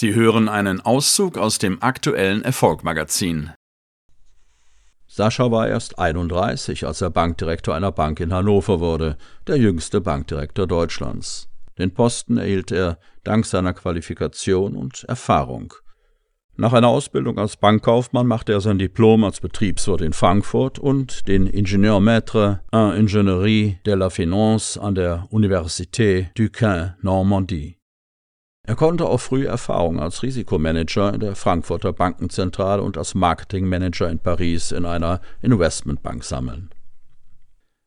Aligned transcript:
Sie 0.00 0.14
hören 0.14 0.48
einen 0.48 0.80
Auszug 0.80 1.36
aus 1.36 1.58
dem 1.58 1.82
aktuellen 1.82 2.42
Erfolgmagazin. 2.42 3.50
Sascha 5.08 5.50
war 5.50 5.66
erst 5.66 5.98
31, 5.98 6.86
als 6.86 7.00
er 7.00 7.10
Bankdirektor 7.10 7.74
einer 7.74 7.90
Bank 7.90 8.20
in 8.20 8.32
Hannover 8.32 8.78
wurde, 8.78 9.16
der 9.48 9.56
jüngste 9.56 10.00
Bankdirektor 10.00 10.68
Deutschlands. 10.68 11.48
Den 11.78 11.94
Posten 11.94 12.36
erhielt 12.36 12.70
er 12.70 13.00
dank 13.24 13.44
seiner 13.44 13.72
Qualifikation 13.72 14.76
und 14.76 15.02
Erfahrung. 15.08 15.74
Nach 16.54 16.74
einer 16.74 16.86
Ausbildung 16.86 17.36
als 17.36 17.56
Bankkaufmann 17.56 18.28
machte 18.28 18.52
er 18.52 18.60
sein 18.60 18.78
Diplom 18.78 19.24
als 19.24 19.40
Betriebswirt 19.40 20.02
in 20.02 20.12
Frankfurt 20.12 20.78
und 20.78 21.26
den 21.26 21.48
Ingenieur 21.48 21.98
Maître 21.98 22.60
en 22.70 22.92
Ingénierie 22.92 23.82
de 23.84 23.94
la 23.94 24.10
Finance 24.10 24.80
an 24.80 24.94
der 24.94 25.26
Université 25.32 26.28
Duquesne 26.36 26.96
Normandie. 27.02 27.77
Er 28.68 28.76
konnte 28.76 29.06
auch 29.06 29.16
früh 29.16 29.46
Erfahrung 29.46 29.98
als 29.98 30.22
Risikomanager 30.22 31.14
in 31.14 31.20
der 31.20 31.34
Frankfurter 31.36 31.94
Bankenzentrale 31.94 32.82
und 32.82 32.98
als 32.98 33.14
Marketingmanager 33.14 34.10
in 34.10 34.18
Paris 34.18 34.72
in 34.72 34.84
einer 34.84 35.22
Investmentbank 35.40 36.22
sammeln. 36.22 36.68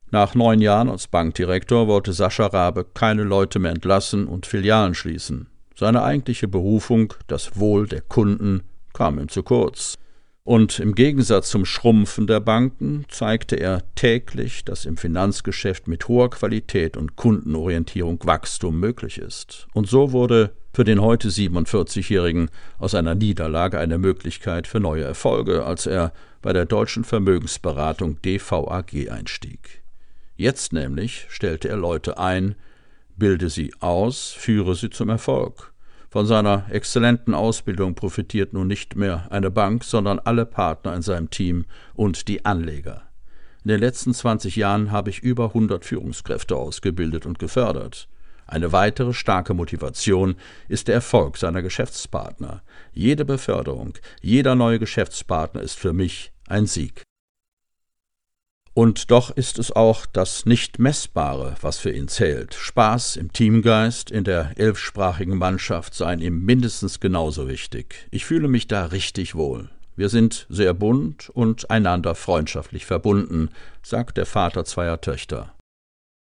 Nach 0.10 0.34
neun 0.34 0.60
Jahren 0.60 0.90
als 0.90 1.06
Bankdirektor 1.06 1.88
wollte 1.88 2.14
Sascha 2.14 2.48
Rabe 2.48 2.84
keine 2.96 3.22
Leute 3.22 3.60
mehr 3.60 3.74
entlassen 3.74 4.26
und 4.26 4.48
Filialen 4.48 4.96
schließen. 4.96 5.52
Seine 5.76 6.02
eigentliche 6.02 6.48
Berufung, 6.48 7.14
das 7.28 7.60
Wohl 7.60 7.88
der 7.88 8.02
Kunden, 8.02 8.64
kam 8.92 9.20
ihm 9.20 9.30
zu 9.30 9.44
kurz. 9.44 10.00
Und 10.44 10.80
im 10.80 10.96
Gegensatz 10.96 11.52
zum 11.52 11.66
Schrumpfen 11.66 12.26
der 12.26 12.40
Banken 12.40 13.06
zeigte 13.10 13.58
er 13.58 13.84
täglich, 13.94 14.66
dass 14.66 14.86
im 14.86 14.98
Finanzgeschäft 14.98 15.88
mit 15.88 16.08
hoher 16.08 16.32
Qualität 16.32 16.98
und 16.98 17.16
Kundenorientierung 17.16 18.20
Wachstum 18.24 18.80
möglich 18.80 19.20
ist. 19.20 19.68
Und 19.74 19.88
so 19.88 20.12
wurde 20.14 20.52
für 20.74 20.84
den 20.84 21.02
heute 21.02 21.30
47-Jährigen 21.30 22.50
aus 22.80 22.96
einer 22.96 23.14
Niederlage 23.14 23.78
eine 23.78 24.00
Möglichkeit 24.00 24.66
für 24.66 24.80
neue 24.80 25.04
Erfolge, 25.04 25.64
als 25.64 25.86
er 25.86 26.12
bei 26.42 26.54
der 26.54 26.66
deutschen 26.66 27.04
Vermögensberatung 27.04 28.20
DVAG 28.24 29.12
einstieg. 29.12 29.84
Jetzt 30.38 30.74
nämlich 30.74 31.28
stellte 31.30 31.70
er 31.70 31.78
Leute 31.78 32.18
ein, 32.18 32.56
bilde 33.16 33.50
sie 33.52 33.74
aus, 33.80 34.32
führe 34.32 34.74
sie 34.74 34.90
zum 34.90 35.10
Erfolg. 35.10 35.71
Von 36.12 36.26
seiner 36.26 36.66
exzellenten 36.70 37.34
Ausbildung 37.34 37.96
profitiert 37.96 38.52
nun 38.52 38.68
nicht 38.68 38.98
mehr 38.98 39.28
eine 39.30 39.50
Bank, 39.50 39.86
sondern 39.86 40.20
alle 40.20 40.46
Partner 40.46 40.94
in 40.94 41.02
seinem 41.02 41.30
Team 41.30 41.64
und 41.94 42.28
die 42.28 42.44
Anleger. 42.44 43.04
In 43.64 43.70
den 43.70 43.80
letzten 43.80 44.14
20 44.14 44.58
Jahren 44.58 44.92
habe 44.92 45.10
ich 45.10 45.20
über 45.20 45.46
100 45.46 45.86
Führungskräfte 45.86 46.58
ausgebildet 46.58 47.26
und 47.26 47.40
gefördert. 47.40 48.10
Eine 48.46 48.74
weitere 48.74 49.14
starke 49.14 49.54
Motivation 49.54 50.36
ist 50.68 50.90
der 50.90 50.96
Erfolg 50.96 51.38
seiner 51.38 51.62
Geschäftspartner. 51.62 52.62
Jede 52.92 53.24
Beförderung, 53.24 53.94
jeder 54.20 54.56
neue 54.56 54.80
Geschäftspartner 54.80 55.62
ist 55.62 55.80
für 55.80 55.94
mich 55.94 56.34
ein 56.50 56.66
Sieg. 56.66 57.04
Und 58.74 59.12
doch 59.12 59.32
ist 59.32 59.60
es 59.60 59.72
auch 59.74 60.06
das 60.06 60.46
Nicht-Messbare, 60.46 61.56
was 61.62 61.78
für 61.78 61.92
ihn 61.92 62.08
zählt. 62.08 62.54
Spaß 62.54 63.18
im 63.18 63.34
Teamgeist, 63.34 64.10
in 64.12 64.24
der 64.24 64.54
elfsprachigen 64.56 65.38
Mannschaft 65.38 65.94
seien 65.94 66.22
ihm 66.22 66.46
mindestens 66.46 67.02
genauso 67.02 67.50
wichtig. 67.50 68.08
Ich 68.12 68.24
fühle 68.24 68.48
mich 68.48 68.68
da 68.68 68.86
richtig 68.86 69.36
wohl. 69.36 69.70
Wir 69.98 70.08
sind 70.08 70.48
sehr 70.50 70.74
bunt 70.74 71.30
und 71.30 71.70
einander 71.70 72.16
freundschaftlich 72.16 72.86
verbunden, 72.86 73.50
sagt 73.84 74.16
der 74.16 74.26
Vater 74.26 74.64
zweier 74.64 75.02
Töchter. 75.02 75.54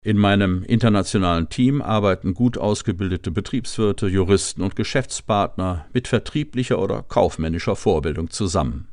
In 0.04 0.18
meinem 0.18 0.64
internationalen 0.64 1.50
Team 1.50 1.82
arbeiten 1.82 2.34
gut 2.34 2.58
ausgebildete 2.58 3.32
Betriebswirte, 3.32 4.08
Juristen 4.08 4.62
und 4.62 4.76
Geschäftspartner 4.76 5.86
mit 5.94 6.10
vertrieblicher 6.10 6.80
oder 6.80 7.02
kaufmännischer 7.02 7.78
Vorbildung 7.78 8.30
zusammen. 8.30 8.90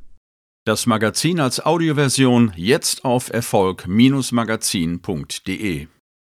Das 0.64 0.86
Magazin 0.86 1.40
als 1.40 1.66
Audioversion 1.66 2.52
jetzt 2.54 3.04
auf 3.04 3.32
Erfolg-magazin.de 3.32 5.88